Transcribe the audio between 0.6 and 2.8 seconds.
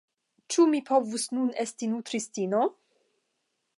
mi povus nun esti nutristino?